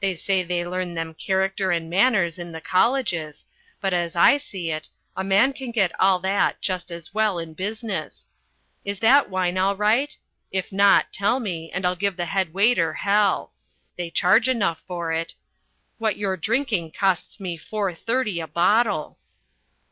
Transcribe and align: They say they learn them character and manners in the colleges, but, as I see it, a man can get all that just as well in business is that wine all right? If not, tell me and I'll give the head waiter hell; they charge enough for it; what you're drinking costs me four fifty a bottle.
They 0.00 0.16
say 0.16 0.42
they 0.42 0.66
learn 0.66 0.94
them 0.94 1.14
character 1.14 1.70
and 1.70 1.88
manners 1.88 2.40
in 2.40 2.50
the 2.50 2.60
colleges, 2.60 3.46
but, 3.80 3.92
as 3.94 4.16
I 4.16 4.36
see 4.36 4.72
it, 4.72 4.88
a 5.16 5.22
man 5.22 5.52
can 5.52 5.70
get 5.70 5.92
all 6.00 6.18
that 6.22 6.60
just 6.60 6.90
as 6.90 7.14
well 7.14 7.38
in 7.38 7.54
business 7.54 8.26
is 8.84 8.98
that 8.98 9.30
wine 9.30 9.56
all 9.58 9.76
right? 9.76 10.18
If 10.50 10.72
not, 10.72 11.12
tell 11.12 11.38
me 11.38 11.70
and 11.70 11.86
I'll 11.86 11.94
give 11.94 12.16
the 12.16 12.26
head 12.26 12.52
waiter 12.52 12.94
hell; 12.94 13.52
they 13.96 14.10
charge 14.10 14.48
enough 14.48 14.82
for 14.88 15.12
it; 15.12 15.36
what 15.98 16.16
you're 16.16 16.36
drinking 16.36 16.90
costs 16.90 17.38
me 17.38 17.56
four 17.56 17.94
fifty 17.94 18.40
a 18.40 18.48
bottle. 18.48 19.20